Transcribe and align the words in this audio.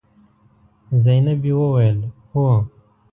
زينبې 1.03 1.51
وويل: 1.59 1.97
هو. 2.31 2.47